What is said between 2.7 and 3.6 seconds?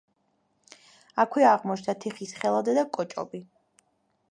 და კოჭობი.